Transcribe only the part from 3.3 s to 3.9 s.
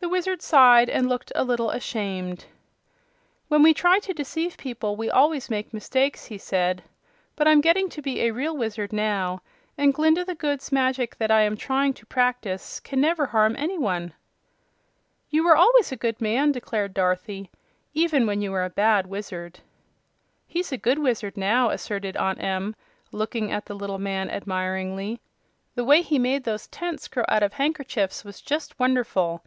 "When we